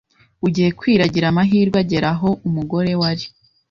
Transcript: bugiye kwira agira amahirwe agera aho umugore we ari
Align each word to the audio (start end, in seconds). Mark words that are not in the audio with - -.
bugiye 0.41 0.69
kwira 0.79 1.01
agira 1.07 1.25
amahirwe 1.29 1.77
agera 1.83 2.09
aho 2.15 2.29
umugore 2.47 2.91
we 2.99 3.05
ari 3.11 3.25